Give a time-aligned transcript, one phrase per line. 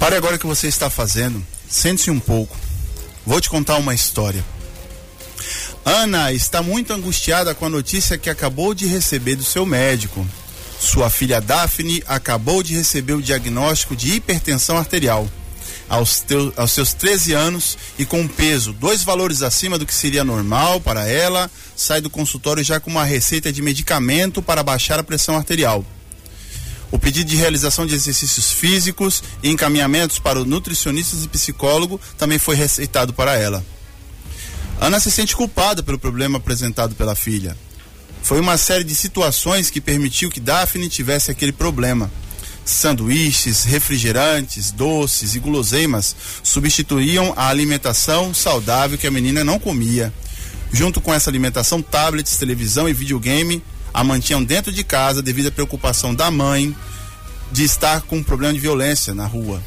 [0.00, 2.56] Pare agora o que você está fazendo, sente-se um pouco.
[3.26, 4.42] Vou te contar uma história.
[5.84, 10.26] Ana está muito angustiada com a notícia que acabou de receber do seu médico.
[10.80, 15.28] Sua filha Daphne acabou de receber o diagnóstico de hipertensão arterial.
[15.86, 20.24] Aos, teu, aos seus 13 anos e com peso dois valores acima do que seria
[20.24, 25.04] normal para ela, sai do consultório já com uma receita de medicamento para baixar a
[25.04, 25.84] pressão arterial.
[26.90, 32.38] O pedido de realização de exercícios físicos e encaminhamentos para o nutricionistas e psicólogo também
[32.38, 33.64] foi receitado para ela.
[34.80, 37.56] Ana se sente culpada pelo problema apresentado pela filha.
[38.22, 42.10] Foi uma série de situações que permitiu que Daphne tivesse aquele problema.
[42.64, 50.12] Sanduíches, refrigerantes, doces e guloseimas substituíam a alimentação saudável que a menina não comia.
[50.72, 55.52] Junto com essa alimentação, tablets, televisão e videogame a mantinham dentro de casa devido à
[55.52, 56.74] preocupação da mãe
[57.52, 59.62] de estar com um problema de violência na rua.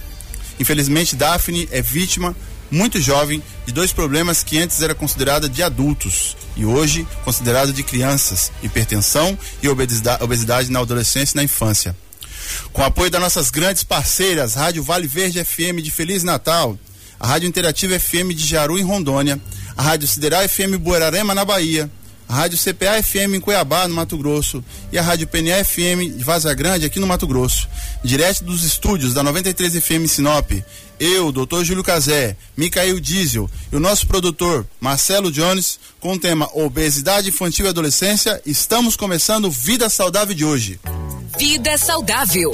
[0.59, 2.35] Infelizmente, Daphne é vítima
[2.71, 7.83] muito jovem de dois problemas que antes era considerada de adultos e hoje considerada de
[7.83, 11.95] crianças: hipertensão e obesidade, na adolescência e na infância.
[12.71, 16.77] Com o apoio das nossas grandes parceiras, Rádio Vale Verde FM de Feliz Natal,
[17.19, 19.39] a Rádio Interativa FM de Jaru em Rondônia,
[19.77, 21.89] a Rádio Sideral FM Buerarema na Bahia,
[22.33, 26.23] a Rádio CPA FM em Cuiabá, no Mato Grosso, e a Rádio PNA FM de
[26.23, 27.69] Vaza Grande, aqui no Mato Grosso.
[28.03, 30.51] Direto dos estúdios da 93 FM Sinop,
[30.99, 31.63] eu, Dr.
[31.63, 37.67] Júlio Cazé, Micael Diesel e o nosso produtor Marcelo Jones, com o tema Obesidade Infantil
[37.67, 40.79] e Adolescência, estamos começando Vida Saudável de hoje.
[41.37, 42.51] Vida Saudável.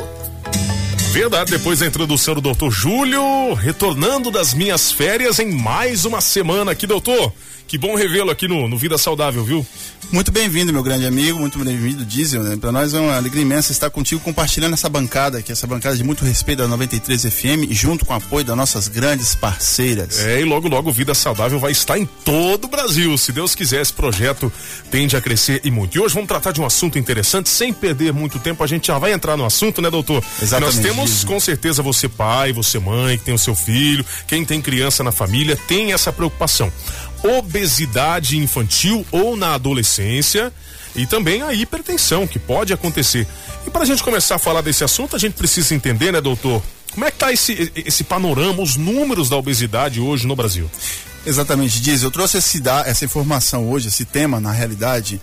[1.14, 6.72] Verdade, depois da introdução do doutor Júlio, retornando das minhas férias em mais uma semana
[6.72, 7.34] aqui, doutor.
[7.70, 9.64] Que bom revê-lo aqui no, no Vida Saudável, viu?
[10.12, 12.42] Muito bem-vindo, meu grande amigo, muito bem-vindo, Diesel.
[12.42, 12.58] Né?
[12.58, 15.96] Para nós é uma alegria imensa estar contigo compartilhando essa bancada, que é essa bancada
[15.96, 20.18] de muito respeito da 93 FM, junto com o apoio das nossas grandes parceiras.
[20.18, 23.16] É, e logo, logo, Vida Saudável vai estar em todo o Brasil.
[23.20, 24.52] Se Deus quiser, esse projeto
[24.90, 25.96] tende a crescer e muito.
[25.96, 28.98] E hoje vamos tratar de um assunto interessante, sem perder muito tempo, a gente já
[28.98, 30.24] vai entrar no assunto, né, doutor?
[30.42, 30.76] Exatamente.
[30.76, 31.30] Nós temos, Diesel.
[31.30, 35.12] com certeza, você pai, você mãe, que tem o seu filho, quem tem criança na
[35.12, 36.74] família, tem essa preocupação
[37.24, 40.54] obesidade infantil ou na adolescência
[40.96, 43.28] e também a hipertensão que pode acontecer.
[43.66, 46.62] E para a gente começar a falar desse assunto, a gente precisa entender, né, doutor?
[46.92, 50.70] Como é que tá esse, esse panorama, os números da obesidade hoje no Brasil?
[51.26, 52.02] Exatamente, Diz.
[52.02, 55.22] Eu trouxe essa informação hoje, esse tema, na realidade,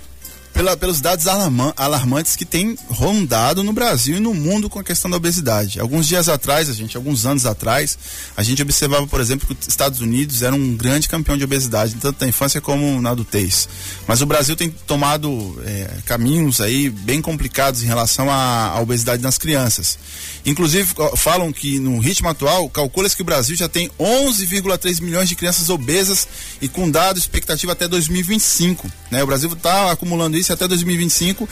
[0.57, 4.85] pela- pelos dados alarman- alarmantes que têm rondado no Brasil e no mundo com a
[4.85, 5.79] questão da obesidade.
[5.79, 7.99] Alguns dias atrás, a gente, alguns anos atrás,
[8.35, 11.95] a gente observava, por exemplo, que os Estados Unidos era um grande campeão de obesidade,
[11.97, 13.69] tanto na infância como na adultez.
[14.07, 19.23] Mas o Brasil tem tomado é, caminhos aí bem complicados em relação à, à obesidade
[19.23, 19.99] nas crianças.
[20.47, 25.35] Inclusive, falam que no ritmo atual, calcula-se que o Brasil já tem 11,3 milhões de
[25.35, 26.27] crianças obesas
[26.63, 28.91] e com dado expectativa até 2025.
[29.11, 29.23] Né?
[29.23, 31.49] O Brasil está acumulando isso até 2025.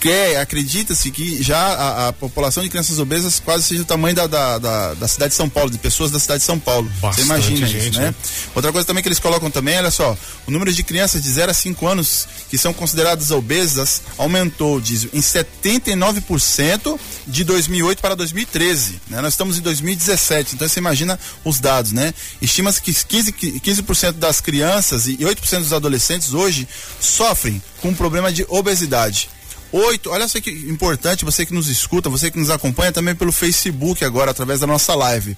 [0.00, 4.26] Que acredita-se que já a, a população de crianças obesas quase seja o tamanho da,
[4.26, 6.88] da, da, da cidade de São Paulo, de pessoas da cidade de São Paulo.
[6.88, 8.06] Você Bastante imagina gente, isso, né?
[8.06, 8.14] né?
[8.54, 10.16] Outra coisa também que eles colocam também, olha só,
[10.46, 15.04] o número de crianças de 0 a 5 anos que são consideradas obesas aumentou, diz,
[15.12, 19.00] em 79% de 2008 para 2013.
[19.08, 19.20] Né?
[19.20, 22.14] Nós estamos em 2017, então você imagina os dados, né?
[22.40, 26.68] Estima-se que 15%, 15 das crianças e 8% dos adolescentes hoje
[27.00, 29.28] sofrem com um problema de obesidade.
[29.70, 33.30] Oito, olha só que importante, você que nos escuta, você que nos acompanha também pelo
[33.30, 35.36] Facebook agora, através da nossa live.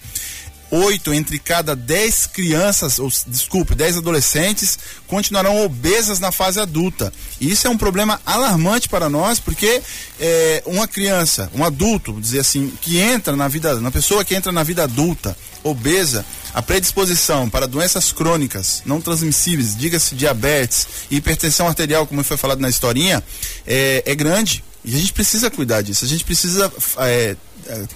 [0.71, 7.13] Oito entre cada dez crianças, ou desculpe, dez adolescentes continuarão obesas na fase adulta.
[7.41, 9.83] E isso é um problema alarmante para nós, porque
[10.21, 14.53] é, uma criança, um adulto, dizer assim, que entra na vida, uma pessoa que entra
[14.53, 22.07] na vida adulta obesa, a predisposição para doenças crônicas não transmissíveis, diga-se diabetes hipertensão arterial,
[22.07, 23.23] como foi falado na historinha,
[23.67, 24.65] é, é grande.
[24.85, 26.05] E a gente precisa cuidar disso.
[26.05, 27.37] A gente precisa é,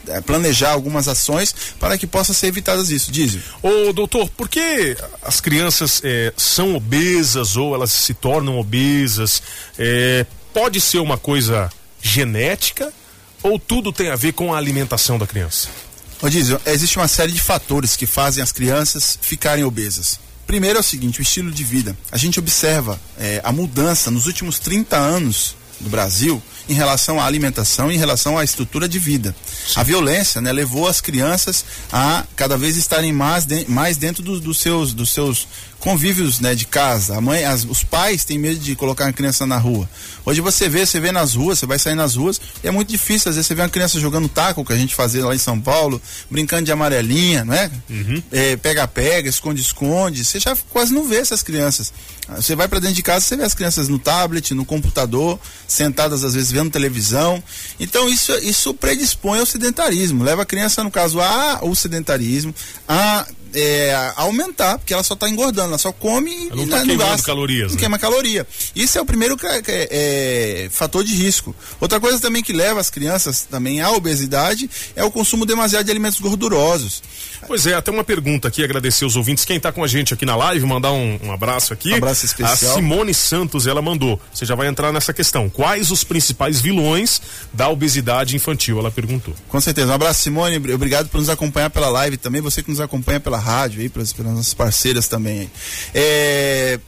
[0.08, 3.10] é, planejar algumas ações para que possa ser evitadas isso.
[3.10, 3.42] Dizem.
[3.62, 9.42] Ô, doutor, por que as crianças eh, são obesas ou elas se tornam obesas?
[9.78, 11.70] Eh, pode ser uma coisa
[12.00, 12.92] genética
[13.42, 15.68] ou tudo tem a ver com a alimentação da criança?
[16.22, 20.18] Ô, Dizem, existe uma série de fatores que fazem as crianças ficarem obesas.
[20.46, 21.96] Primeiro é o seguinte, o estilo de vida.
[22.12, 27.24] A gente observa é, a mudança nos últimos 30 anos do Brasil em relação à
[27.24, 29.34] alimentação, em relação à estrutura de vida.
[29.66, 29.80] Sim.
[29.80, 34.40] A violência, né, levou as crianças a cada vez estarem mais, de, mais dentro do,
[34.40, 35.46] dos seus dos seus
[35.84, 37.18] convívios né, de casa.
[37.18, 39.86] A mãe, as, os pais têm medo de colocar a criança na rua.
[40.24, 42.88] Hoje você vê, você vê nas ruas, você vai sair nas ruas, e é muito
[42.88, 43.28] difícil.
[43.28, 45.60] Às vezes você vê uma criança jogando taco, que a gente fazia lá em São
[45.60, 46.00] Paulo,
[46.30, 47.70] brincando de amarelinha, né?
[47.90, 48.22] Uhum.
[48.32, 50.24] É, pega-pega, esconde-esconde.
[50.24, 51.92] Você já quase não vê essas crianças.
[52.30, 55.38] Você vai para dentro de casa, você vê as crianças no tablet, no computador,
[55.68, 57.42] sentadas às vezes vendo televisão.
[57.80, 60.22] Então isso, isso predispõe ao sedentarismo.
[60.22, 62.54] Leva a criança, no caso, ao sedentarismo,
[62.88, 67.10] a é, aumentar, porque ela só está engordando, ela só come ela não está queimando
[67.10, 67.68] gasta, calorias.
[67.68, 67.80] Não né?
[67.80, 68.46] queima caloria.
[68.74, 71.54] Isso é o primeiro é, fator de risco.
[71.80, 75.90] Outra coisa também que leva as crianças também à obesidade é o consumo demasiado de
[75.90, 77.02] alimentos gordurosos.
[77.46, 79.44] Pois é, até uma pergunta aqui, agradecer os ouvintes.
[79.44, 81.92] Quem está com a gente aqui na live, mandar um, um abraço aqui.
[81.92, 82.72] Um abraço especial.
[82.72, 84.20] A Simone Santos, ela mandou.
[84.32, 85.48] Você já vai entrar nessa questão.
[85.48, 87.20] Quais os principais vilões
[87.52, 88.78] da obesidade infantil?
[88.78, 89.34] Ela perguntou.
[89.48, 89.92] Com certeza.
[89.92, 90.56] Um abraço, Simone.
[90.72, 92.40] Obrigado por nos acompanhar pela live também.
[92.40, 95.50] Você que nos acompanha pela rádio aí, pelas, pelas nossas parceiras também.
[95.94, 96.78] É,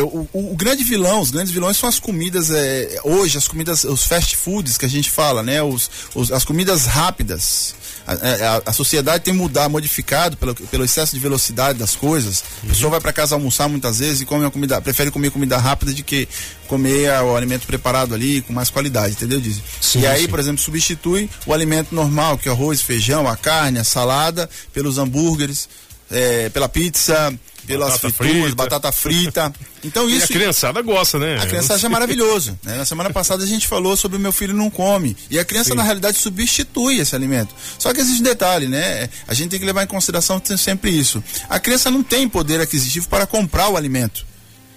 [0.00, 3.84] o, o, o, grande vilão, os grandes vilões são as comidas, é, hoje, as comidas,
[3.84, 5.62] os fast foods que a gente fala, né?
[5.62, 7.74] Os, os as comidas rápidas.
[8.06, 12.44] A, a, a, sociedade tem mudado, modificado pelo, pelo excesso de velocidade das coisas.
[12.64, 15.56] A pessoa vai para casa almoçar muitas vezes e come uma comida, prefere comer comida
[15.56, 16.28] rápida de que
[16.66, 19.62] comer o alimento preparado ali com mais qualidade, entendeu, Diz?
[19.94, 20.28] E aí, sim.
[20.28, 24.98] por exemplo, substitui o alimento normal, que é arroz, feijão, a carne, a salada, pelos
[24.98, 25.68] hambúrgueres
[26.10, 27.32] é, pela pizza,
[27.66, 28.56] pelas batata frituras, frita.
[28.56, 29.52] batata frita.
[29.82, 30.20] Então isso.
[30.20, 31.38] E a criançada gosta, né?
[31.40, 32.58] A criançada é maravilhoso.
[32.62, 32.76] Né?
[32.76, 35.16] Na semana passada a gente falou sobre o meu filho não come.
[35.30, 35.76] E a criança, Sim.
[35.76, 37.54] na realidade, substitui esse alimento.
[37.78, 39.08] Só que existe um detalhe, né?
[39.26, 41.22] A gente tem que levar em consideração sempre isso.
[41.48, 44.26] A criança não tem poder aquisitivo para comprar o alimento.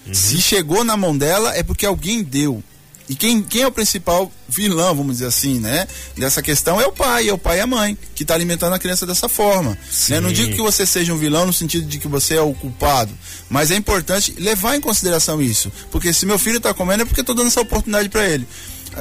[0.06, 0.14] Uhum.
[0.14, 2.64] Se chegou na mão dela, é porque alguém deu.
[3.10, 5.88] E quem, quem é o principal vilão, vamos dizer assim, né?
[6.18, 8.80] Dessa questão é o pai, é o pai e a mãe, que está alimentando a
[8.80, 9.78] criança dessa forma.
[10.10, 10.20] Né?
[10.20, 13.14] Não digo que você seja um vilão no sentido de que você é o culpado,
[13.50, 15.72] mas é importante levar em consideração isso.
[15.92, 18.48] Porque se meu filho está comendo é porque estou dando essa oportunidade para ele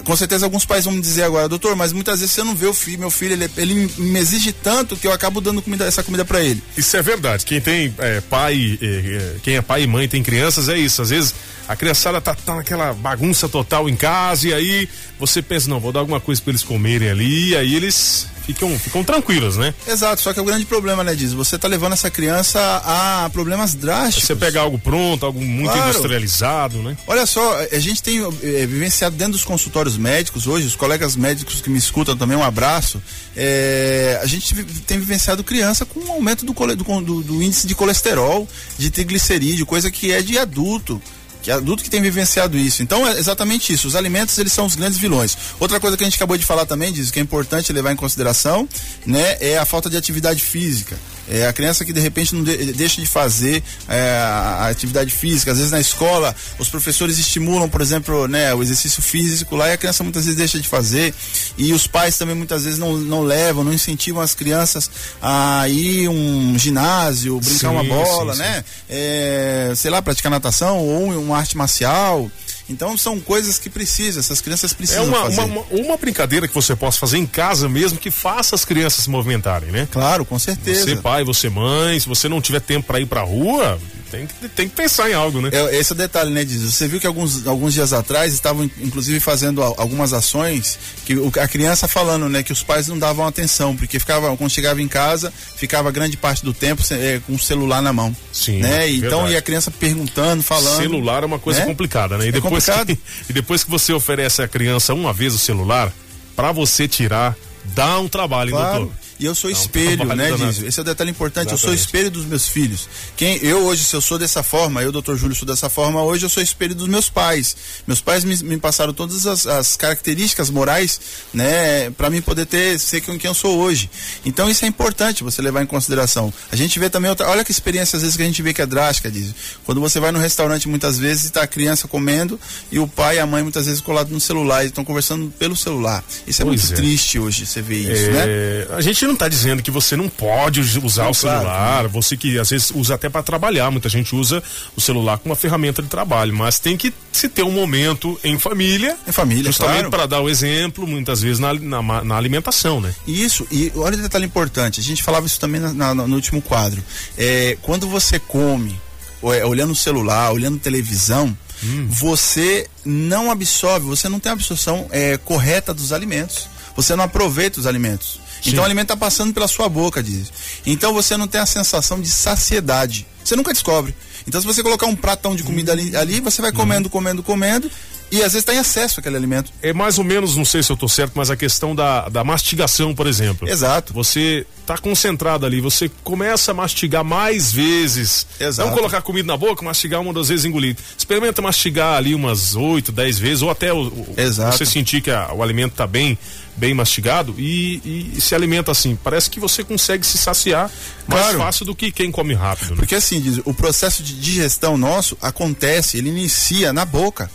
[0.05, 2.67] com certeza alguns pais vão me dizer agora, doutor, mas muitas vezes você não vê
[2.67, 6.03] o filho, meu filho, ele, ele me exige tanto que eu acabo dando comida, essa
[6.03, 6.63] comida para ele.
[6.77, 7.45] Isso é verdade.
[7.45, 11.03] Quem tem é, pai, é, quem é pai e mãe tem crianças, é isso.
[11.03, 11.35] Às vezes
[11.69, 14.89] a criançada tá, tá naquela bagunça total em casa e aí
[15.19, 18.79] você pensa, não, vou dar alguma coisa para eles comerem ali, e aí eles ficam,
[18.79, 19.75] ficam tranquilos, né?
[19.87, 21.33] Exato, só que é o grande problema, né, Diz?
[21.33, 24.25] Você tá levando essa criança a problemas drásticos.
[24.25, 25.89] Você pegar algo pronto, algo muito claro.
[25.89, 26.97] industrializado, né?
[27.07, 31.61] Olha só, a gente tem é, vivenciado dentro dos consultórios médicos hoje, os colegas médicos
[31.61, 33.03] que me escutam também, um abraço.
[33.37, 34.55] É, a gente
[34.87, 39.91] tem vivenciado criança com um aumento do, do, do índice de colesterol, de triglicerídeo, coisa
[39.91, 41.03] que é de adulto
[41.47, 42.83] que adulto que tem vivenciado isso.
[42.83, 43.87] Então é exatamente isso.
[43.87, 45.39] Os alimentos eles são os grandes vilões.
[45.61, 47.97] Outra coisa que a gente acabou de falar também diz que é importante levar em
[47.97, 48.69] consideração,
[49.07, 50.99] né, é a falta de atividade física.
[51.29, 55.53] É a criança que de repente não de, deixa de fazer é, a atividade física.
[55.53, 59.73] Às vezes na escola os professores estimulam, por exemplo, né, o exercício físico lá e
[59.73, 61.15] a criança muitas vezes deixa de fazer.
[61.59, 64.91] E os pais também muitas vezes não, não levam, não incentivam as crianças
[65.21, 68.57] a ir um ginásio, brincar sim, uma bola, sim, né?
[68.57, 68.85] Sim.
[68.89, 72.31] É, sei lá, praticar natação ou uma arte marcial.
[72.69, 75.41] Então são coisas que precisam, essas crianças precisam é uma, fazer.
[75.43, 79.11] Uma, uma, brincadeira que você possa fazer em casa mesmo que faça as crianças se
[79.11, 79.89] movimentarem, né?
[79.91, 80.85] Claro, com certeza.
[80.85, 83.79] Você pai, você mãe, se você não tiver tempo para ir para rua,
[84.11, 85.51] tem que, tem que pensar em algo, né?
[85.53, 86.63] É, esse é o detalhe, né, Diz?
[86.63, 91.89] Você viu que alguns, alguns dias atrás estavam, inclusive, fazendo algumas ações que a criança
[91.89, 95.91] falando, né, que os pais não davam atenção, porque ficava, quando chegava em casa, ficava
[95.91, 98.15] grande parte do tempo é, com o celular na mão.
[98.33, 98.61] Sim.
[98.61, 98.91] Né?
[98.91, 100.77] Então, e a criança perguntando, falando.
[100.77, 101.67] Celular é uma coisa né?
[101.67, 102.27] complicada, né?
[102.27, 102.87] E, é depois complicado.
[102.87, 102.99] Que,
[103.31, 105.93] e depois que você oferece à criança uma vez o celular,
[106.35, 108.79] para você tirar, dá um trabalho, claro.
[108.85, 109.06] doutor?
[109.19, 110.69] E eu sou espelho, né, Dizio?
[110.69, 111.49] Esse é o detalhe importante.
[111.49, 111.65] Exatamente.
[111.65, 112.89] Eu sou espelho dos meus filhos.
[113.17, 116.27] Quem eu hoje, se eu sou dessa forma, eu, doutor Júlio, sou dessa forma, hoje
[116.27, 117.57] eu sou espelho dos meus pais.
[117.87, 121.01] Meus pais me, me passaram todas as, as, características morais,
[121.33, 123.89] né, para mim poder ter, ser quem eu sou hoje.
[124.25, 126.33] Então isso é importante você levar em consideração.
[126.51, 128.61] A gente vê também outra, olha que experiência às vezes que a gente vê que
[128.61, 129.35] é drástica, Dizio.
[129.65, 132.39] Quando você vai no restaurante muitas vezes está a criança comendo
[132.71, 135.57] e o pai e a mãe muitas vezes colados no celular, e estão conversando pelo
[135.57, 136.05] celular.
[136.27, 136.77] Isso é pois muito é.
[136.77, 138.23] triste hoje, você vê isso, né?
[138.23, 138.67] é...
[138.69, 138.77] né?
[138.77, 141.89] A gente não está dizendo que você não pode usar não, o celular, claro.
[141.89, 144.43] você que às vezes usa até para trabalhar, muita gente usa
[144.77, 148.39] o celular como uma ferramenta de trabalho, mas tem que se ter um momento em
[148.39, 149.91] família, em família, justamente claro.
[149.91, 152.95] para dar o exemplo, muitas vezes na, na, na, alimentação, né?
[153.07, 156.83] Isso, e olha o detalhe importante, a gente falava isso também na, no último quadro,
[157.17, 158.79] é, quando você come,
[159.23, 161.87] é, olhando o celular, olhando televisão, hum.
[161.89, 166.49] você não absorve, você não tem a absorção é, correta dos alimentos.
[166.77, 168.21] Você não aproveita os alimentos.
[168.43, 168.51] Sim.
[168.51, 170.33] Então o alimento está passando pela sua boca, diz.
[170.65, 173.07] Então você não tem a sensação de saciedade.
[173.25, 173.95] Você nunca descobre.
[174.27, 177.71] Então se você colocar um pratão de comida ali, ali você vai comendo, comendo, comendo
[178.11, 179.53] e às vezes tem acesso àquele alimento.
[179.61, 182.23] É mais ou menos, não sei se eu estou certo, mas a questão da, da
[182.23, 183.49] mastigação, por exemplo.
[183.49, 183.93] Exato.
[183.93, 188.27] Você está concentrado ali, você começa a mastigar mais vezes.
[188.39, 188.69] Exato.
[188.69, 190.77] Não colocar comida na boca, mastigar uma das vezes engolir.
[190.97, 194.57] Experimenta mastigar ali umas oito, dez vezes, ou até o, Exato.
[194.57, 196.19] você sentir que a, o alimento está bem
[196.57, 198.97] bem mastigado e, e, se alimenta assim.
[198.97, 200.71] Parece que você consegue se saciar
[201.07, 201.39] mais claro.
[201.39, 202.71] fácil do que quem come rápido.
[202.71, 202.77] Né?
[202.77, 207.31] Porque assim, diz, o processo de digestão nosso acontece, ele inicia na boca.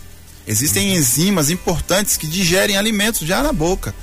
[0.47, 3.93] Existem enzimas importantes que digerem alimentos já na boca.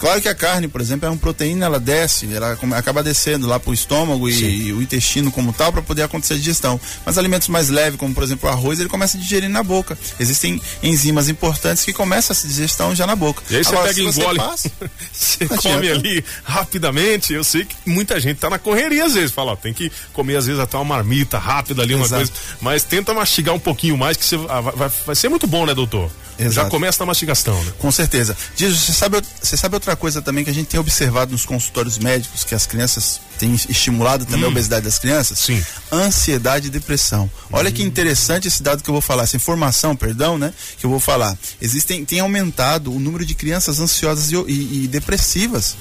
[0.00, 3.60] Claro que a carne, por exemplo, é uma proteína, ela desce, ela acaba descendo lá
[3.60, 6.80] para o estômago e, e, o intestino como tal para poder acontecer a digestão.
[7.04, 9.98] Mas alimentos mais leves, como por exemplo o arroz, ele começa a digerir na boca.
[10.18, 13.42] Existem enzimas importantes que começam essa digestão já na boca.
[13.50, 14.38] E aí você pega e engole,
[15.12, 17.34] você, você come ali rapidamente.
[17.34, 20.36] Eu sei que muita gente tá na correria às vezes, fala, ó, tem que comer
[20.36, 22.24] às vezes até uma marmita rápida ali, uma Exato.
[22.26, 22.32] coisa.
[22.62, 25.74] Mas tenta mastigar um pouquinho mais, que você, ah, vai, vai ser muito bom, né,
[25.74, 26.10] doutor?
[26.40, 26.54] Exato.
[26.54, 27.72] Já começa na mastigação, né?
[27.78, 28.36] Com certeza.
[28.56, 31.98] Diz, você sabe, você sabe outra coisa também que a gente tem observado nos consultórios
[31.98, 34.48] médicos, que as crianças têm estimulado também hum.
[34.48, 35.38] a obesidade das crianças?
[35.38, 35.62] Sim.
[35.92, 37.30] Ansiedade e depressão.
[37.52, 37.72] Olha hum.
[37.72, 40.52] que interessante esse dado que eu vou falar, essa informação, perdão, né?
[40.78, 41.36] Que eu vou falar.
[41.60, 45.76] Existem, tem aumentado o número de crianças ansiosas e, e, e depressivas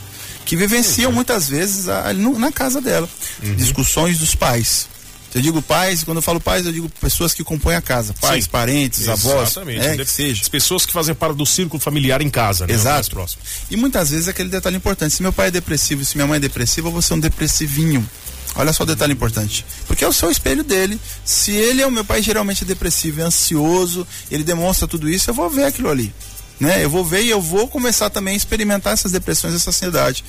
[0.46, 1.16] que vivenciam uhum.
[1.16, 3.08] muitas vezes a, na casa dela.
[3.44, 3.56] Uhum.
[3.56, 4.88] Discussões dos pais
[5.34, 8.14] eu digo pais, quando eu falo pais, eu digo pessoas que compõem a casa.
[8.20, 8.50] Pais, Sim.
[8.50, 9.52] parentes, avós.
[9.52, 9.86] Exatamente.
[9.86, 10.42] É, que seja.
[10.42, 12.74] As pessoas que fazem parte do círculo familiar em casa, né?
[12.74, 13.10] Exato.
[13.12, 13.42] próximo.
[13.70, 15.14] E muitas vezes aquele detalhe importante.
[15.14, 18.08] Se meu pai é depressivo, se minha mãe é depressiva, eu vou ser um depressivinho.
[18.56, 19.66] Olha só o detalhe importante.
[19.86, 21.00] Porque é o seu espelho dele.
[21.24, 25.30] Se ele é o meu pai geralmente é depressivo, é ansioso, ele demonstra tudo isso,
[25.30, 26.12] eu vou ver aquilo ali
[26.60, 26.84] né?
[26.84, 30.24] Eu vou ver e eu vou começar também a experimentar essas depressões, essa ansiedade.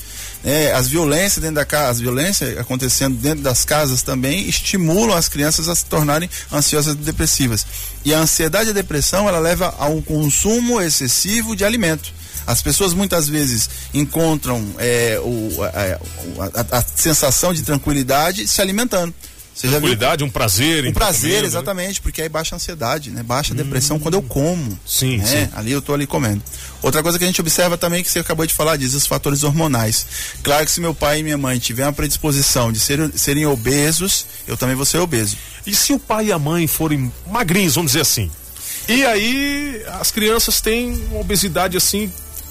[0.44, 5.28] É, as violências dentro da casa, as violências acontecendo dentro das casas também estimulam as
[5.28, 7.66] crianças a se tornarem ansiosas e depressivas.
[8.04, 12.12] E a ansiedade e a depressão, ela leva a um consumo excessivo de alimento.
[12.46, 19.14] As pessoas muitas vezes encontram é, o, a, a, a sensação de tranquilidade se alimentando.
[19.60, 20.86] Você Tranquilidade, um prazer.
[20.86, 21.46] Um prazer, comendo, né?
[21.48, 22.00] exatamente, né?
[22.02, 23.22] porque aí baixa a ansiedade, né?
[23.22, 24.00] Baixa a depressão hum.
[24.00, 24.80] quando eu como.
[24.86, 25.26] Sim, né?
[25.26, 25.48] sim.
[25.54, 26.42] Ali eu tô ali comendo.
[26.80, 29.44] Outra coisa que a gente observa também, que você acabou de falar, diz os fatores
[29.44, 30.06] hormonais.
[30.42, 34.24] Claro que se meu pai e minha mãe tiverem uma predisposição de ser, serem obesos,
[34.48, 35.36] eu também vou ser obeso.
[35.66, 38.30] E se o pai e a mãe forem magrinhos, vamos dizer assim?
[38.88, 42.10] E aí as crianças têm uma obesidade assim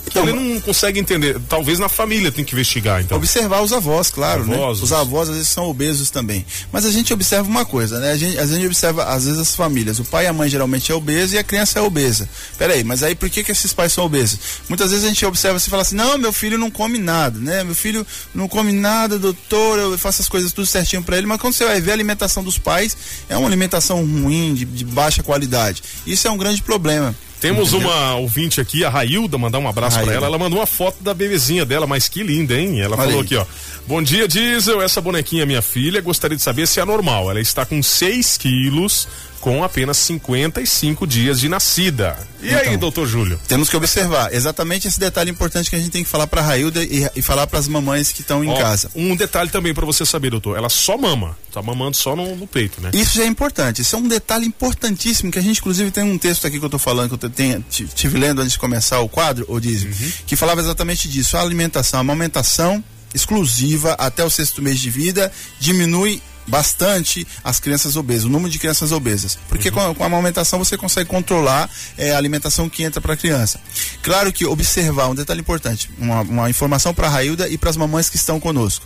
[0.10, 1.40] então, ele não consegue entender.
[1.48, 3.18] Talvez na família tem que investigar, então.
[3.18, 4.56] Observar os avós, claro, né?
[4.56, 4.84] avós, né?
[4.84, 6.46] Os avós às vezes são obesos também.
[6.72, 8.12] Mas a gente observa uma coisa, né?
[8.12, 10.00] A gente, a gente observa, às vezes, as famílias.
[10.00, 12.28] O pai e a mãe geralmente é obeso e a criança é obesa.
[12.58, 14.40] Peraí, mas aí por que, que esses pais são obesos?
[14.68, 17.64] Muitas vezes a gente observa e fala assim, não, meu filho não come nada, né?
[17.64, 21.40] Meu filho não come nada, doutor, eu faço as coisas tudo certinho para ele, mas
[21.40, 22.96] quando você vai ver a alimentação dos pais,
[23.28, 25.84] é uma alimentação ruim, de, de baixa qualidade.
[26.06, 27.16] Isso é um grande problema.
[27.40, 30.26] Temos uma ouvinte aqui, a Railda, mandar um abraço para ela.
[30.26, 32.82] Ela mandou uma foto da bebezinha dela, mas que linda, hein?
[32.82, 33.26] Ela Olha falou aí.
[33.26, 33.46] aqui, ó.
[33.88, 34.82] Bom dia, Diesel.
[34.82, 36.02] Essa bonequinha é minha filha.
[36.02, 37.30] Gostaria de saber se é normal.
[37.32, 39.08] Ela está com 6 quilos,
[39.40, 42.18] com apenas 55 dias de nascida.
[42.42, 43.40] E então, aí, doutor Júlio?
[43.48, 46.44] Temos que observar exatamente esse detalhe importante que a gente tem que falar para a
[46.44, 48.92] Railda e, e, falar para as mamães que estão em casa.
[48.96, 52.48] Um detalhe também para você saber, doutor, ela só mama, tá mamando só no, no,
[52.48, 52.92] peito, né?
[52.94, 56.18] Isso já é importante, isso é um detalhe importantíssimo que a gente inclusive tem um
[56.18, 59.10] texto aqui que eu estou falando que eu tenho, tive lendo antes de começar o
[59.10, 60.12] quadro, o Dizio, uhum.
[60.26, 65.32] que falava exatamente disso, a alimentação, a amamentação exclusiva até o sexto mês de vida
[65.60, 69.38] diminui bastante as crianças obesas, o número de crianças obesas.
[69.48, 69.94] Porque uhum.
[69.94, 73.60] com, a, amamentação você consegue controlar é, a alimentação que entra para a criança.
[74.02, 77.78] Claro que observar, um detalhe importante, uma, uma informação para a Railda e para as
[77.78, 78.86] mamães que estão conosco.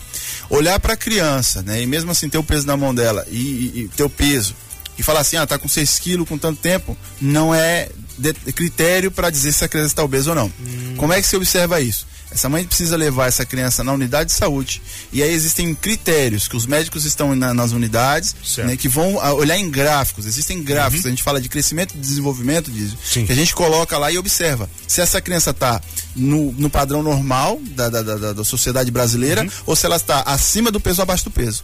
[0.50, 1.82] Olhar para a criança, né?
[1.82, 4.56] E mesmo assim ter o peso na mão dela e, e, e ter o peso
[4.98, 9.10] e falar assim, ah, tá com 6 quilos com tanto tempo, não é de, critério
[9.10, 10.52] para dizer se a criança está obesa ou não.
[10.60, 10.96] Hum.
[10.98, 12.06] Como é que se observa isso?
[12.34, 14.82] Essa mãe precisa levar essa criança na unidade de saúde.
[15.12, 19.34] E aí existem critérios que os médicos estão na, nas unidades, né, que vão ah,
[19.34, 20.26] olhar em gráficos.
[20.26, 21.10] Existem gráficos, uhum.
[21.10, 22.94] a gente fala de crescimento e desenvolvimento, diz,
[23.26, 24.70] que a gente coloca lá e observa.
[24.88, 25.82] Se essa criança está
[26.16, 29.50] no, no padrão normal da, da, da, da sociedade brasileira uhum.
[29.68, 31.64] ou se ela está acima do peso ou abaixo do peso.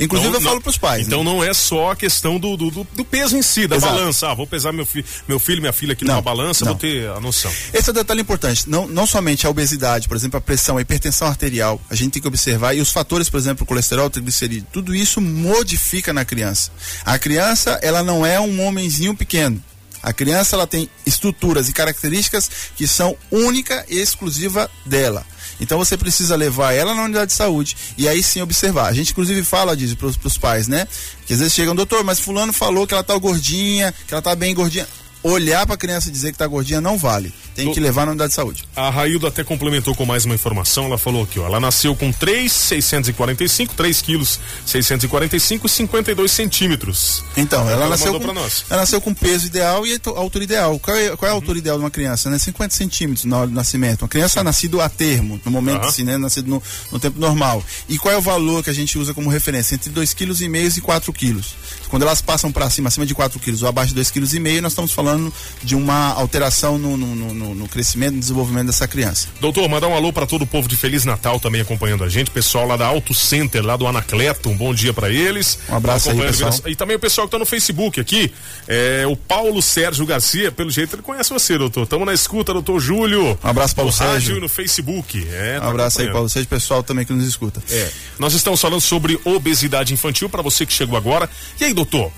[0.00, 1.06] Inclusive não, eu falo para os pais.
[1.06, 1.30] Então né?
[1.30, 3.92] não é só a questão do, do, do peso em si, da Exato.
[3.94, 4.28] balança.
[4.30, 6.72] Ah, vou pesar meu, fi, meu filho e minha filha aqui não, numa balança, não.
[6.72, 7.52] vou ter a noção.
[7.72, 8.68] Esse é um detalhe importante.
[8.68, 12.22] Não, não somente a obesidade, por exemplo, a pressão, a hipertensão arterial, a gente tem
[12.22, 12.74] que observar.
[12.74, 16.70] E os fatores, por exemplo, colesterol, triglicerídeo, tudo isso modifica na criança.
[17.04, 19.62] A criança, ela não é um homenzinho pequeno
[20.02, 25.24] A criança ela tem estruturas e características que são única e exclusiva dela.
[25.60, 28.86] Então você precisa levar ela na unidade de saúde e aí sim observar.
[28.86, 30.86] A gente inclusive fala disso para os pais, né?
[31.26, 34.34] Que às vezes chegam, doutor, mas fulano falou que ela tá gordinha, que ela tá
[34.34, 34.86] bem gordinha
[35.22, 37.32] olhar para a criança e dizer que está gordinha não vale.
[37.54, 38.64] Tem que levar na unidade de saúde.
[38.74, 40.86] A Raildo até complementou com mais uma informação.
[40.86, 47.22] Ela falou aqui, ó, ela nasceu com 3,645, 3 quilos 645 e 52 centímetros.
[47.36, 50.78] Então, ela, ela nasceu com, ela nasceu com peso ideal e altura ideal.
[50.78, 51.58] Qual é, qual é a altura uhum.
[51.58, 52.30] ideal de uma criança?
[52.30, 52.38] Né?
[52.38, 54.02] 50 centímetros na hora do nascimento.
[54.02, 55.88] Uma criança nascida a termo, no momento uhum.
[55.88, 56.16] assim, né?
[56.16, 57.62] Nascido no, no, tempo normal.
[57.88, 59.74] E qual é o valor que a gente usa como referência?
[59.74, 61.54] Entre 2,5 kg e 4 quilos.
[61.90, 64.72] Quando elas passam para cima, acima de 4 quilos ou abaixo de 2,5 kg, nós
[64.72, 65.32] estamos falando
[65.62, 69.28] de uma alteração no, no, no, no crescimento e desenvolvimento dessa criança.
[69.40, 72.30] Doutor, mandar um alô para todo o povo de Feliz Natal também acompanhando a gente,
[72.30, 75.58] pessoal lá da Auto Center, lá do Anacleto, um bom dia para eles.
[75.68, 76.52] Um abraço aí, pessoal.
[76.66, 78.32] E também o pessoal que tá no Facebook aqui,
[78.68, 81.86] é, o Paulo Sérgio Garcia, pelo jeito ele conhece você, doutor.
[81.86, 83.36] Tamo na escuta, doutor Júlio.
[83.42, 84.34] Um abraço, Paulo Sérgio.
[84.34, 85.26] Rádio no Facebook.
[85.28, 87.60] É, tá um abraço aí, Paulo Sérgio, pessoal também que nos escuta.
[87.68, 87.90] É.
[88.18, 91.28] Nós estamos falando sobre obesidade infantil para você que chegou agora.
[91.60, 92.12] E aí, doutor?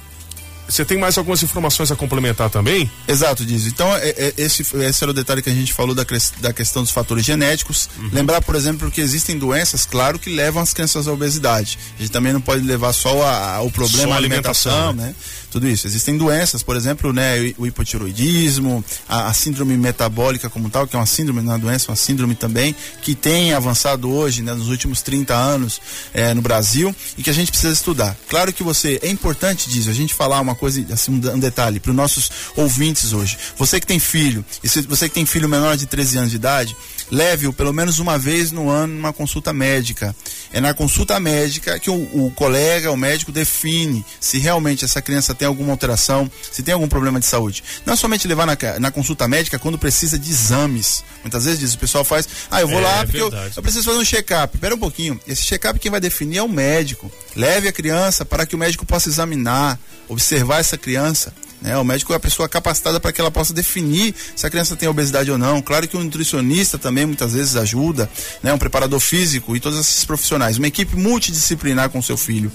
[0.69, 2.91] Você tem mais algumas informações a complementar também?
[3.07, 3.67] Exato, Diz.
[3.67, 6.05] Então, é, é, esse, esse era o detalhe que a gente falou da,
[6.41, 7.89] da questão dos fatores genéticos.
[7.99, 8.11] Uhum.
[8.13, 11.79] Lembrar, por exemplo, que existem doenças, claro, que levam as crianças à obesidade.
[11.99, 14.93] A gente também não pode levar só a, a, o problema só a alimentação, alimentação,
[14.95, 15.15] né?
[15.53, 15.87] Tudo isso.
[15.87, 20.99] Existem doenças, por exemplo, né, o hipotiroidismo, a, a, síndrome metabólica como tal, que é
[20.99, 24.69] uma síndrome, não é uma doença, uma síndrome também, que tem avançado hoje, né, nos
[24.69, 25.79] últimos 30 anos
[26.15, 28.17] é, no Brasil e que a gente precisa estudar.
[28.31, 31.91] Claro que você, é importante, Diz, a gente falar uma coisa, assim, um, detalhe para
[31.91, 33.39] os nossos ouvintes hoje.
[33.57, 36.37] Você que tem filho, e se você que tem filho menor de 13 anos de
[36.37, 36.77] idade,
[37.11, 40.17] leve-o pelo menos uma vez no ano numa consulta médica.
[40.53, 45.35] É na consulta médica que o, o, colega, o médico, define se realmente essa criança
[45.35, 47.63] tem alguma alteração, se tem algum problema de saúde.
[47.85, 51.05] Não é somente levar na, na consulta médica quando precisa de exames.
[51.23, 53.85] Muitas vezes diz, o pessoal faz, ah, eu vou é, lá porque eu, eu, preciso
[53.85, 54.57] fazer um check-up.
[54.57, 55.21] Espera um pouquinho.
[55.27, 57.11] Esse check-up quem vai definir é o médico.
[57.35, 61.33] Leve a criança para que o médico possa examinar, observar essa criança.
[61.61, 61.77] Né?
[61.79, 64.89] O médico é a pessoa capacitada para que ela possa definir se a criança tem
[64.89, 65.63] obesidade ou não.
[65.63, 68.11] Claro que o nutricionista também muitas vezes ajuda,
[68.43, 68.53] né?
[68.53, 70.59] um preparador físico e todos esses profissionais.
[70.59, 72.51] Uma equipe multidisciplinar com seu filho.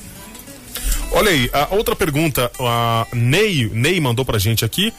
[1.12, 4.94] Olha aí, a outra pergunta, a Ney, Ney mandou pra gente aqui.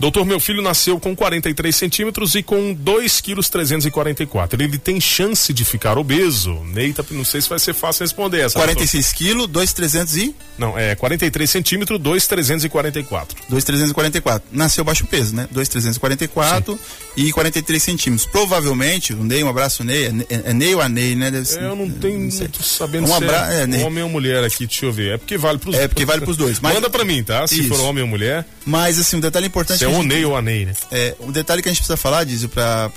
[0.00, 4.62] Doutor, meu filho nasceu com 43 centímetros e com 2 quilos 344.
[4.62, 6.54] Ele tem chance de ficar obeso?
[6.64, 8.58] Neita, não sei se vai ser fácil responder essa.
[8.58, 10.34] 46 quilos, 2,300 e?
[10.56, 13.36] Não, é 43 centímetros, 2,344.
[13.50, 14.48] 2,344.
[14.50, 15.46] Nasceu baixo peso, né?
[15.50, 16.80] 2,344
[17.14, 18.26] e 43 centímetros.
[18.26, 20.06] Provavelmente, o Ney, um abraço, Ney.
[20.06, 21.30] É, é, é Ney ou a Ney, né?
[21.30, 23.48] Deve ser, eu não tenho não muito sabendo um abra...
[23.48, 25.12] se é, é homem ou mulher aqui, deixa eu ver.
[25.12, 26.58] É porque vale pros É porque vale pros dois.
[26.58, 26.72] Mas...
[26.72, 27.46] Manda pra mim, tá?
[27.46, 27.68] Se Isso.
[27.68, 28.46] for homem ou mulher.
[28.70, 30.72] Mas, assim, um detalhe importante é o Ney ou a Ney, né?
[30.92, 32.88] É, um detalhe que a gente precisa falar, Dizio, para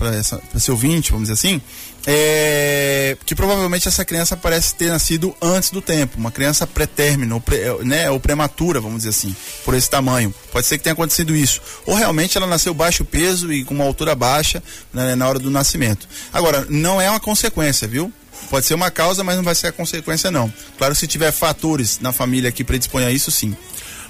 [0.55, 1.59] esse ouvinte, vamos dizer assim,
[2.05, 7.41] é que provavelmente essa criança parece ter nascido antes do tempo, uma criança pré-término,
[7.83, 10.31] né, ou prematura, vamos dizer assim, por esse tamanho.
[10.51, 11.59] Pode ser que tenha acontecido isso.
[11.87, 14.61] Ou realmente ela nasceu baixo peso e com uma altura baixa
[14.93, 16.07] né, na hora do nascimento.
[16.31, 18.13] Agora, não é uma consequência, viu?
[18.49, 20.53] Pode ser uma causa, mas não vai ser a consequência, não.
[20.77, 23.55] Claro, se tiver fatores na família que predispõem a isso, sim.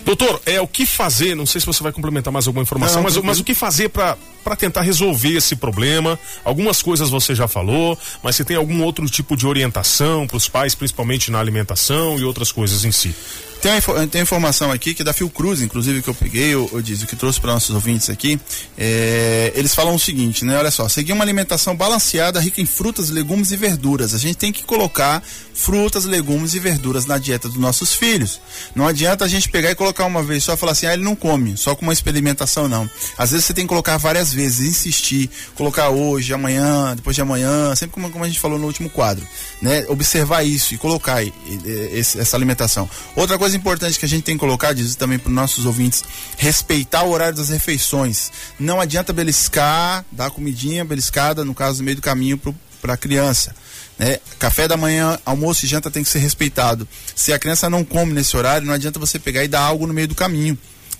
[0.06, 1.36] Doutor, é o que fazer?
[1.36, 3.90] Não sei se você vai complementar mais alguma informação, não, mas, mas o que fazer
[3.90, 4.18] para
[4.58, 6.20] tentar resolver esse problema?
[6.44, 10.50] Algumas coisas você já falou, mas se tem algum outro tipo de orientação para os
[10.50, 13.16] pais, principalmente na alimentação e outras coisas em si?
[13.64, 16.84] Tem, uma, tem informação aqui que é da Fiocruz, inclusive, que eu peguei, o o
[16.84, 18.38] que trouxe para nossos ouvintes aqui.
[18.78, 20.58] É, eles falam o seguinte, né?
[20.58, 24.14] Olha só, seguir uma alimentação balanceada, rica em frutas, legumes e verduras.
[24.14, 25.24] A gente tem que colocar
[25.54, 28.42] frutas, legumes e verduras na dieta dos nossos filhos.
[28.76, 31.04] Não adianta a gente pegar e colocar uma vez só e falar assim, ah, ele
[31.04, 32.90] não come, só com uma experimentação, não.
[33.18, 37.74] Às vezes você tem que colocar várias vezes, insistir, colocar hoje, amanhã, depois de amanhã,
[37.76, 39.26] sempre como, como a gente falou no último quadro,
[39.62, 39.86] né?
[39.88, 42.90] Observar isso e colocar esse, essa alimentação.
[43.16, 46.04] Outra coisa importante que a gente tem que colocar, diz também para os nossos ouvintes,
[46.38, 48.32] respeitar o horário das refeições.
[48.60, 52.40] Não adianta beliscar, dar comidinha beliscada, no caso, no meio do caminho
[52.82, 53.56] para a criança.
[53.98, 54.20] Né?
[54.40, 56.88] Café da manhã, almoço e janta tem que ser respeitado.
[57.16, 59.94] Se a criança não come nesse horário, não adianta você pegar e dar algo no
[59.94, 60.58] meio do caminho.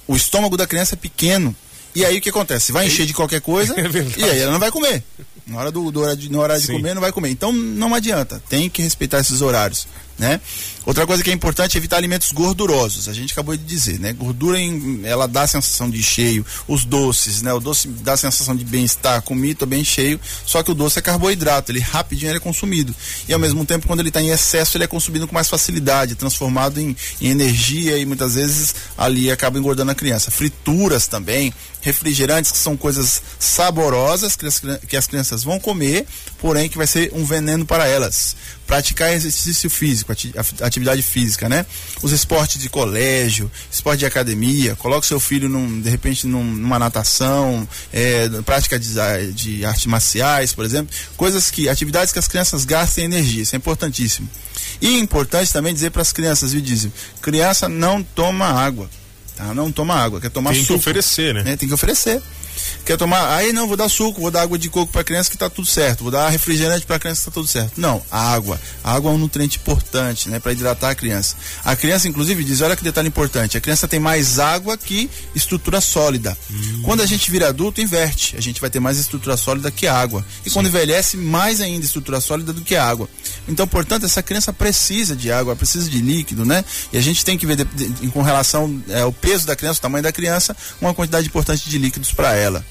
[0.08, 1.56] O estômago da criança é pequeno.
[1.96, 2.72] E aí o que acontece?
[2.72, 5.04] Vai encher de qualquer coisa é e aí ela não vai comer.
[5.46, 7.30] Na hora, do, do, na hora de comer, não vai comer.
[7.30, 8.42] Então não adianta.
[8.48, 9.88] Tem que respeitar esses horários.
[10.18, 10.40] né?
[10.86, 13.10] Outra coisa que é importante é evitar alimentos gordurosos.
[13.10, 14.14] A gente acabou de dizer, né?
[14.14, 16.46] Gordura em, ela dá a sensação de cheio.
[16.68, 17.54] Os doces, né?
[17.54, 20.20] O doce dá a sensação de bem-estar, comi, tô bem cheio.
[20.46, 22.94] Só que o doce é carboidrato, ele rapidinho ele é consumido.
[23.28, 26.16] E ao mesmo tempo, quando ele está em excesso, ele é consumido com mais facilidade,
[26.16, 30.32] transformado em, em energia e muitas vezes ali acaba engordando a criança.
[30.32, 31.54] Frituras também,
[31.84, 36.08] refrigerantes que são coisas saborosas que as, que as crianças vão comer,
[36.40, 38.36] porém que vai ser um veneno para elas.
[38.66, 40.14] Praticar exercício físico,
[40.62, 41.66] atividade física, né?
[42.02, 46.80] Os esportes de colégio, esporte de academia, coloque seu filho num, de repente num, numa
[46.80, 48.94] natação, é, prática de,
[49.34, 53.58] de artes marciais, por exemplo, coisas que, atividades que as crianças gastem energia, isso é
[53.58, 54.30] importantíssimo.
[54.82, 58.90] E é importante também dizer para as crianças, viu, Dizem, criança não toma água.
[59.48, 59.54] Tá?
[59.54, 60.74] Não toma água, quer tomar Tem suco.
[60.74, 61.44] Tem que oferecer, né?
[61.44, 61.58] né?
[61.58, 62.22] Tem que oferecer.
[62.86, 63.36] Quer tomar?
[63.36, 65.68] Aí não, vou dar suco, vou dar água de coco para criança que está tudo
[65.68, 67.80] certo, vou dar refrigerante para criança que está tudo certo.
[67.80, 68.60] Não, a água.
[68.84, 71.36] A água é um nutriente importante, né, para hidratar a criança.
[71.64, 75.82] A criança, inclusive, diz: olha que detalhe importante: a criança tem mais água que estrutura
[75.82, 76.38] sólida.
[76.52, 76.82] Hum.
[76.84, 78.36] Quando a gente vira adulto, inverte.
[78.38, 80.26] A gente vai ter mais estrutura sólida que água.
[80.46, 80.54] E Sim.
[80.54, 83.10] quando envelhece, mais ainda estrutura sólida do que água.
[83.48, 86.64] Então, portanto, essa criança precisa de água, precisa de líquido, né?
[86.92, 89.80] E a gente tem que ver, de, de, com relação ao é, peso da criança,
[89.80, 92.64] o tamanho da criança, uma quantidade importante de líquidos para ela.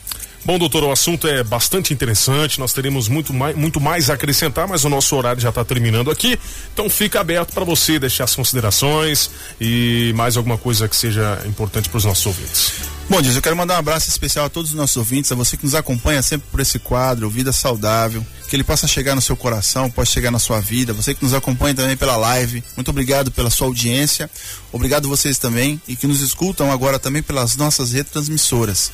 [0.44, 2.58] Bom, doutor, o assunto é bastante interessante.
[2.58, 6.10] Nós teremos muito mais, muito mais a acrescentar, mas o nosso horário já está terminando
[6.10, 6.36] aqui.
[6.72, 9.30] Então fica aberto para você deixar as considerações
[9.60, 12.72] e mais alguma coisa que seja importante para os nossos ouvintes.
[13.08, 15.56] Bom, Dias, eu quero mandar um abraço especial a todos os nossos ouvintes, a você
[15.56, 19.36] que nos acompanha sempre por esse quadro, Vida Saudável, que ele possa chegar no seu
[19.36, 23.30] coração, possa chegar na sua vida, você que nos acompanha também pela live, muito obrigado
[23.30, 24.30] pela sua audiência,
[24.70, 28.92] obrigado vocês também e que nos escutam agora também pelas nossas retransmissoras.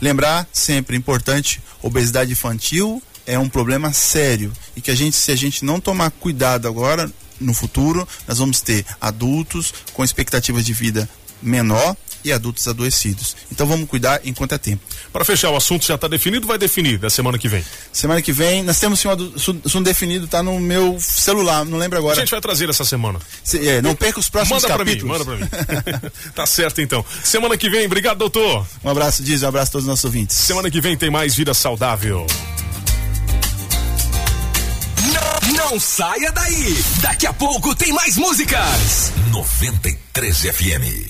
[0.00, 4.52] Lembrar sempre, importante, obesidade infantil é um problema sério.
[4.74, 8.60] E que a gente, se a gente não tomar cuidado agora, no futuro, nós vamos
[8.60, 11.08] ter adultos com expectativas de vida
[11.42, 13.36] menor e adultos adoecidos.
[13.50, 14.82] Então vamos cuidar enquanto é tempo.
[15.12, 17.64] Para fechar, o assunto já está definido vai definir da semana que vem?
[17.92, 21.98] Semana que vem, nós temos sim um assunto definido, está no meu celular, não lembro
[21.98, 22.16] agora.
[22.16, 23.18] A gente vai trazer essa semana.
[23.42, 25.18] Se, é, não perca os próximos manda capítulos.
[25.18, 26.12] Manda para mim, manda para mim.
[26.34, 27.04] tá certo então.
[27.22, 28.66] Semana que vem, obrigado doutor.
[28.84, 30.36] Um abraço, Diz, um abraço a todos os nossos ouvintes.
[30.36, 32.26] Semana que vem tem mais Vida Saudável.
[35.12, 36.76] Não, não saia daí.
[37.00, 39.12] Daqui a pouco tem mais músicas.
[39.32, 41.08] 93 FM.